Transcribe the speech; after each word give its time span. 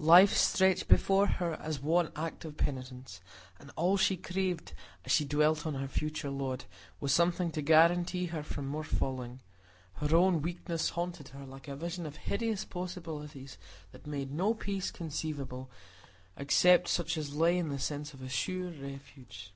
Life 0.00 0.34
stretched 0.36 0.86
before 0.86 1.26
her 1.26 1.54
as 1.54 1.80
one 1.80 2.12
act 2.14 2.44
of 2.44 2.58
penitence; 2.58 3.22
and 3.58 3.70
all 3.74 3.96
she 3.96 4.18
craved, 4.18 4.74
as 5.06 5.10
she 5.12 5.24
dwelt 5.24 5.64
on 5.64 5.72
her 5.76 5.88
future 5.88 6.28
lot, 6.28 6.66
was 7.00 7.10
something 7.10 7.50
to 7.52 7.62
guarantee 7.62 8.26
her 8.26 8.42
from 8.42 8.66
more 8.66 8.84
falling; 8.84 9.40
her 9.94 10.14
own 10.14 10.42
weakness 10.42 10.90
haunted 10.90 11.28
her 11.28 11.46
like 11.46 11.68
a 11.68 11.74
vision 11.74 12.04
of 12.04 12.16
hideous 12.16 12.66
possibilities, 12.66 13.56
that 13.92 14.06
made 14.06 14.30
no 14.30 14.52
peace 14.52 14.90
conceivable 14.90 15.70
except 16.36 16.88
such 16.88 17.16
as 17.16 17.34
lay 17.34 17.56
in 17.56 17.70
the 17.70 17.78
sense 17.78 18.12
of 18.12 18.20
a 18.20 18.28
sure 18.28 18.68
refuge. 18.70 19.54